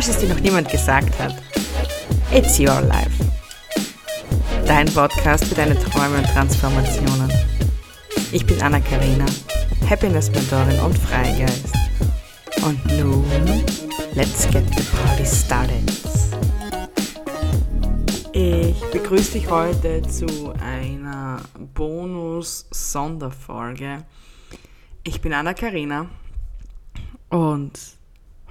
[0.00, 1.34] falls es dir noch niemand gesagt hat.
[2.32, 3.22] It's your life.
[4.64, 7.30] Dein Podcast für deine Träume und Transformationen.
[8.32, 9.26] Ich bin Anna-Karina,
[9.90, 11.74] Happiness-Mentorin und Freigeist.
[12.64, 13.26] Und nun,
[14.14, 15.92] let's get the party started.
[18.32, 21.42] Ich begrüße dich heute zu einer
[21.74, 24.06] Bonus-Sonderfolge.
[25.04, 26.06] Ich bin Anna-Karina
[27.28, 27.99] und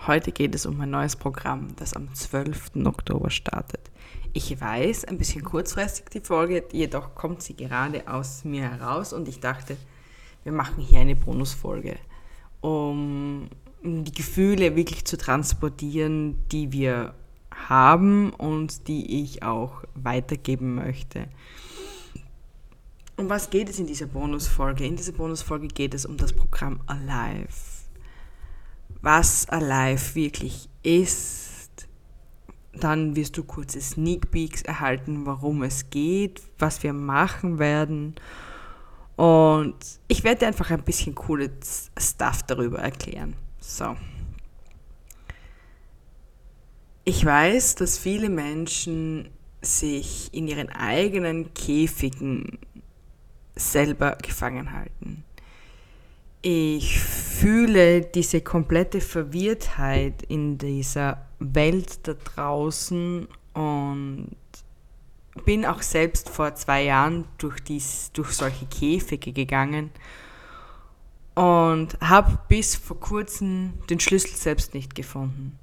[0.07, 2.71] Heute geht es um mein neues Programm, das am 12.
[2.85, 3.81] Oktober startet.
[4.31, 9.27] Ich weiß, ein bisschen kurzfristig die Folge, jedoch kommt sie gerade aus mir heraus und
[9.27, 9.75] ich dachte,
[10.43, 11.97] wir machen hier eine Bonusfolge,
[12.61, 13.49] um
[13.83, 17.13] die Gefühle wirklich zu transportieren, die wir
[17.51, 21.27] haben und die ich auch weitergeben möchte.
[23.17, 24.85] Um was geht es in dieser Bonusfolge?
[24.85, 27.78] In dieser Bonusfolge geht es um das Programm Alive
[29.01, 31.87] was Alive wirklich ist.
[32.73, 38.15] Dann wirst du kurze Sneak Peeks erhalten, worum es geht, was wir machen werden.
[39.15, 39.75] Und
[40.07, 43.35] ich werde dir einfach ein bisschen cooles Stuff darüber erklären.
[43.59, 43.97] So.
[47.03, 49.29] Ich weiß, dass viele Menschen
[49.61, 52.59] sich in ihren eigenen Käfigen
[53.55, 55.25] selber gefangen halten.
[56.41, 64.35] Ich fühle diese komplette Verwirrtheit in dieser Welt da draußen und
[65.43, 69.91] bin auch selbst vor zwei Jahren durch, dies, durch solche Käfige gegangen
[71.35, 75.57] und habe bis vor kurzem den Schlüssel selbst nicht gefunden.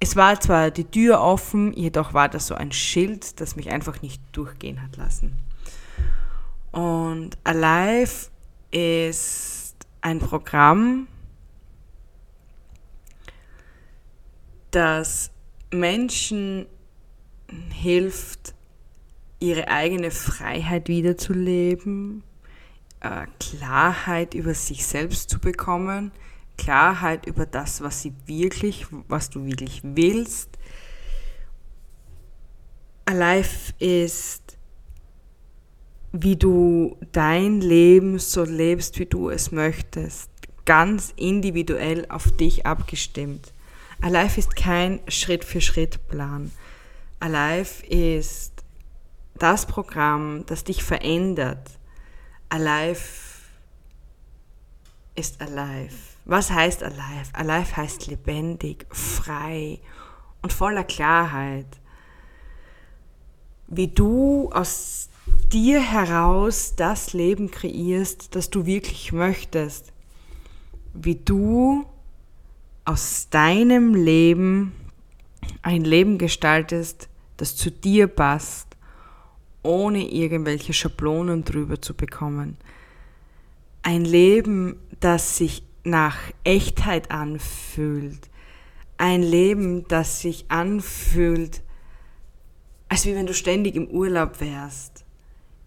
[0.00, 4.00] Es war zwar die Tür offen, jedoch war das so ein Schild, das mich einfach
[4.02, 5.36] nicht durchgehen hat lassen.
[6.72, 8.28] Und Alive
[8.70, 11.08] ist ein Programm,
[14.70, 15.30] das
[15.70, 16.66] Menschen
[17.72, 18.54] hilft,
[19.40, 22.22] ihre eigene Freiheit wiederzuleben,
[23.00, 26.12] äh, Klarheit über sich selbst zu bekommen,
[26.56, 30.50] Klarheit über das, was sie wirklich, was du wirklich willst.
[33.04, 34.47] Alive ist
[36.12, 40.30] wie du dein Leben so lebst, wie du es möchtest.
[40.64, 43.52] Ganz individuell auf dich abgestimmt.
[44.00, 46.52] Alive ist kein Schritt-für-Schritt-Plan.
[47.20, 48.52] Alive ist
[49.38, 51.70] das Programm, das dich verändert.
[52.48, 53.02] Alive
[55.14, 55.94] ist Alive.
[56.24, 57.32] Was heißt Alive?
[57.32, 59.80] Alive heißt lebendig, frei
[60.42, 61.66] und voller Klarheit.
[63.66, 65.08] Wie du aus
[65.48, 69.92] dir heraus das Leben kreierst, das du wirklich möchtest.
[70.92, 71.86] Wie du
[72.84, 74.72] aus deinem Leben
[75.62, 78.76] ein Leben gestaltest, das zu dir passt,
[79.62, 82.56] ohne irgendwelche Schablonen drüber zu bekommen.
[83.82, 88.28] Ein Leben, das sich nach Echtheit anfühlt.
[88.98, 91.62] Ein Leben, das sich anfühlt,
[92.88, 95.04] als wie wenn du ständig im Urlaub wärst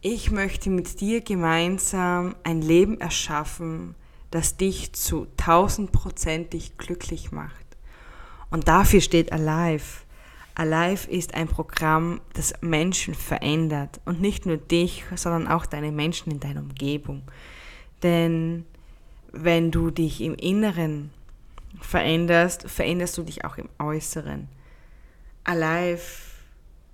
[0.02, 3.96] ich möchte mit dir gemeinsam ein Leben erschaffen,
[4.32, 7.66] das dich zu tausendprozentig glücklich macht.
[8.50, 10.02] Und dafür steht Alive.
[10.56, 14.02] Alive ist ein Programm, das Menschen verändert.
[14.06, 17.22] Und nicht nur dich, sondern auch deine Menschen in deiner Umgebung.
[18.02, 18.66] Denn
[19.32, 21.12] wenn du dich im Inneren
[21.80, 24.50] veränderst, veränderst du dich auch im Äußeren.
[25.44, 26.02] Alive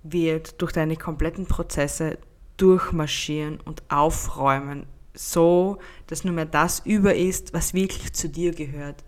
[0.04, 2.18] wird durch deine kompletten Prozesse
[2.58, 9.04] durchmarschieren und aufräumen, so dass nur mehr das über ist, was wirklich zu dir gehört.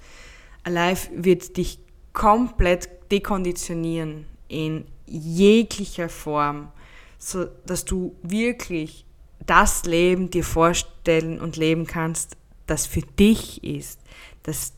[0.63, 1.79] Alive wird dich
[2.13, 6.71] komplett dekonditionieren in jeglicher Form,
[7.17, 9.05] so dass du wirklich
[9.45, 13.99] das Leben dir vorstellen und leben kannst, das für dich ist,
[14.43, 14.73] das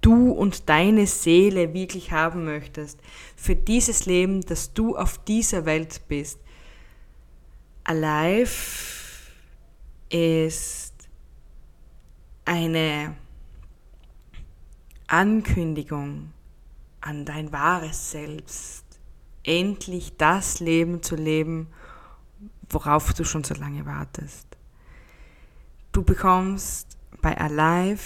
[0.00, 3.00] du und deine Seele wirklich haben möchtest,
[3.36, 6.38] für dieses Leben, das du auf dieser Welt bist.
[7.90, 9.30] Alive
[10.10, 10.92] ist
[12.44, 13.16] eine
[15.06, 16.34] Ankündigung
[17.00, 18.84] an dein wahres Selbst,
[19.42, 21.68] endlich das Leben zu leben,
[22.68, 24.46] worauf du schon so lange wartest.
[25.92, 28.02] Du bekommst bei Alive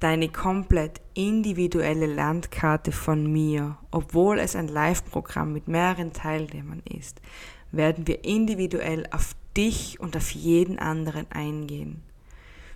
[0.00, 7.22] deine komplett individuelle Landkarte von mir, obwohl es ein Live-Programm mit mehreren Teilnehmern ist
[7.72, 12.02] werden wir individuell auf dich und auf jeden anderen eingehen.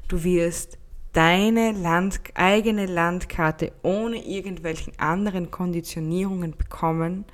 [0.08, 0.78] Du wirst
[1.12, 7.24] deine Land, eigene Landkarte ohne irgendwelchen anderen Konditionierungen bekommen,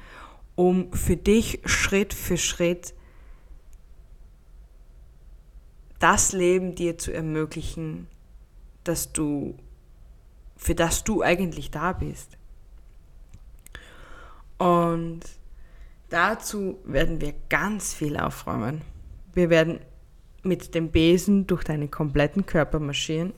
[0.55, 2.95] um für dich Schritt für Schritt
[5.99, 8.07] das Leben dir zu ermöglichen,
[8.85, 9.55] dass du,
[10.57, 12.37] für das du eigentlich da bist.
[14.59, 15.21] Und
[16.11, 18.83] dazu werden wir ganz viel aufräumen.
[19.33, 19.81] Wir werden
[20.43, 23.33] mit dem Besen durch deinen kompletten Körper marschieren,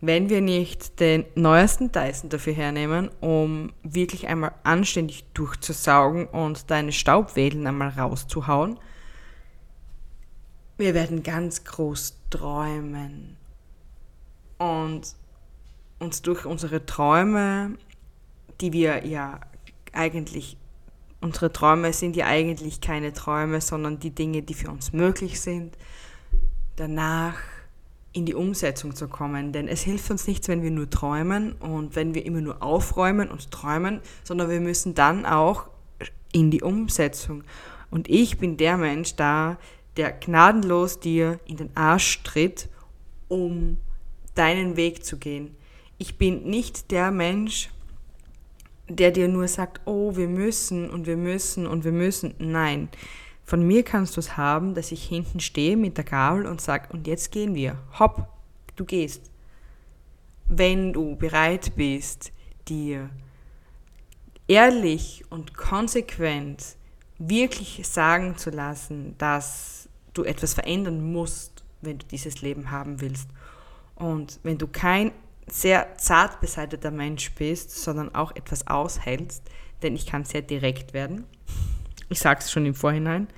[0.00, 6.92] wenn wir nicht den neuesten Dyson dafür hernehmen, um wirklich einmal anständig durchzusaugen und deine
[6.92, 8.78] Staubwedeln einmal rauszuhauen.
[10.76, 13.36] Wir werden ganz groß träumen
[14.58, 15.14] und
[15.98, 17.76] uns durch unsere Träume,
[18.60, 19.40] die wir ja
[19.92, 20.56] eigentlich,
[21.24, 25.76] unsere Träume sind ja eigentlich keine Träume, sondern die Dinge, die für uns möglich sind,
[26.76, 27.36] danach
[28.12, 29.52] in die Umsetzung zu kommen.
[29.52, 33.30] Denn es hilft uns nichts, wenn wir nur träumen und wenn wir immer nur aufräumen
[33.30, 35.66] und träumen, sondern wir müssen dann auch
[36.30, 37.42] in die Umsetzung.
[37.90, 39.56] Und ich bin der Mensch da,
[39.96, 42.68] der gnadenlos dir in den Arsch tritt,
[43.28, 43.78] um
[44.34, 45.56] deinen Weg zu gehen.
[45.96, 47.70] Ich bin nicht der Mensch,
[48.88, 52.34] der dir nur sagt, oh, wir müssen und wir müssen und wir müssen.
[52.38, 52.88] Nein,
[53.44, 56.88] von mir kannst du es haben, dass ich hinten stehe mit der Gabel und sage,
[56.92, 57.78] und jetzt gehen wir.
[57.98, 58.28] Hopp,
[58.76, 59.30] du gehst.
[60.46, 62.32] Wenn du bereit bist,
[62.68, 63.10] dir
[64.48, 66.76] ehrlich und konsequent
[67.18, 73.28] wirklich sagen zu lassen, dass du etwas verändern musst, wenn du dieses Leben haben willst.
[73.94, 75.12] Und wenn du kein
[75.46, 79.42] sehr zart beseiteter Mensch bist, sondern auch etwas aushältst,
[79.82, 81.26] denn ich kann sehr direkt werden,
[82.08, 83.28] ich sage es schon im Vorhinein,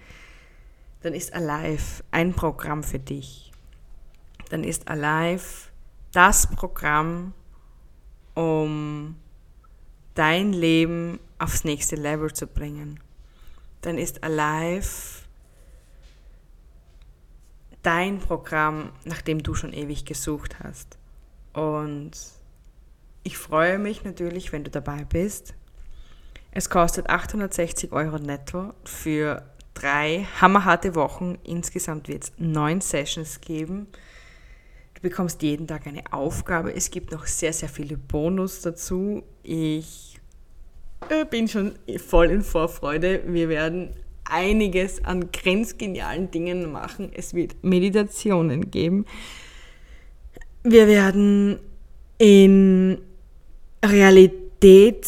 [1.03, 3.53] dann ist Alive ein Programm für dich.
[4.51, 5.71] Dann ist Alive
[6.13, 7.33] das Programm,
[8.35, 9.17] um
[10.15, 13.01] dein Leben aufs nächste Level zu bringen.
[13.83, 15.23] Dann ist Alive
[17.83, 20.99] dein Programm, nach dem du schon ewig gesucht hast.
[21.57, 22.11] Und
[23.23, 25.55] ich freue mich natürlich, wenn du dabei bist.
[26.51, 29.43] Es kostet 860 Euro netto für
[29.73, 31.39] drei hammerharte Wochen.
[31.45, 33.87] Insgesamt wird es neun Sessions geben.
[34.95, 36.75] Du bekommst jeden Tag eine Aufgabe.
[36.75, 39.23] Es gibt noch sehr, sehr viele Bonus dazu.
[39.43, 40.21] Ich
[41.09, 41.75] äh, bin schon
[42.07, 43.23] voll in Vorfreude.
[43.27, 43.95] Wir werden
[44.25, 47.13] einiges an grenzgenialen Dingen machen.
[47.15, 49.07] Es wird Meditationen geben.
[50.69, 51.61] Wir werden
[52.19, 52.99] in
[53.85, 55.05] Realitäts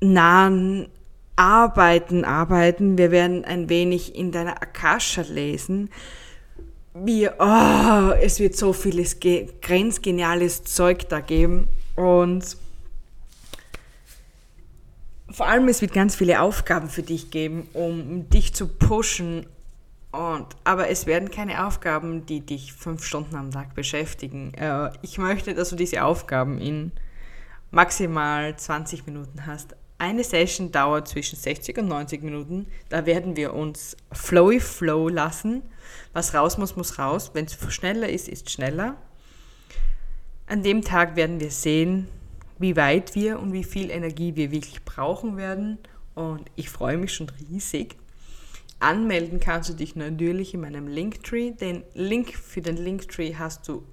[0.00, 0.88] nahen
[1.36, 2.98] Arbeiten arbeiten.
[2.98, 5.88] Wir werden ein wenig in deiner Akasha lesen.
[6.92, 12.58] Wir, oh, es wird so vieles grenzgeniales Zeug da geben und
[15.30, 19.46] vor allem es wird ganz viele Aufgaben für dich geben, um dich zu pushen.
[20.12, 24.52] Und, aber es werden keine Aufgaben, die dich fünf Stunden am Tag beschäftigen.
[24.54, 26.92] Äh, ich möchte, dass du diese Aufgaben in
[27.70, 29.76] maximal 20 Minuten hast.
[29.98, 32.66] Eine Session dauert zwischen 60 und 90 Minuten.
[32.88, 35.62] Da werden wir uns flowy flow lassen.
[36.12, 37.30] Was raus muss, muss raus.
[37.34, 38.96] Wenn es schneller ist, ist schneller.
[40.46, 42.08] An dem Tag werden wir sehen,
[42.58, 45.78] wie weit wir und wie viel Energie wir wirklich brauchen werden.
[46.14, 47.96] Und ich freue mich schon riesig.
[48.80, 51.52] Anmelden kannst du dich natürlich in meinem Linktree.
[51.52, 53.84] Den Link für den Linktree hast du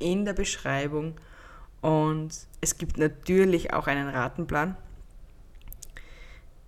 [0.00, 1.14] in der Beschreibung.
[1.80, 4.76] Und es gibt natürlich auch einen Ratenplan.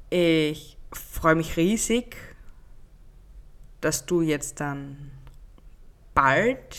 [0.09, 2.17] Ich freue mich riesig,
[3.81, 5.11] dass du jetzt dann
[6.15, 6.77] bald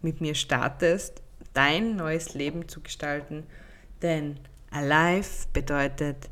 [0.00, 1.22] mit mir startest,
[1.52, 3.46] dein neues Leben zu gestalten.
[4.00, 6.30] Denn alive bedeutet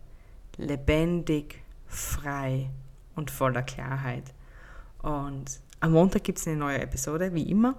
[0.56, 2.71] lebendig, frei
[3.17, 4.33] und voller Klarheit.
[5.03, 7.77] Und am Montag gibt es eine neue Episode, wie immer.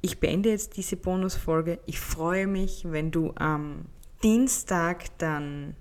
[0.00, 1.78] Ich beende jetzt diese Bonusfolge.
[1.86, 3.86] Ich freue mich, wenn du am
[4.22, 5.76] Dienstag dann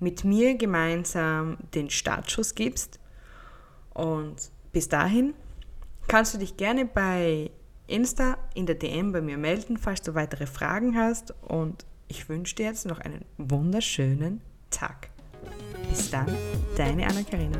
[0.00, 2.98] mit mir gemeinsam den Startschuss gibst.
[3.94, 5.34] Und bis dahin
[6.08, 7.50] kannst du dich gerne bei
[7.86, 11.34] Insta in der DM bei mir melden, falls du weitere Fragen hast.
[11.42, 15.09] Und ich wünsche dir jetzt noch einen wunderschönen Tag.
[15.90, 16.26] Bis dann,
[16.76, 17.58] deine Anna-Karina.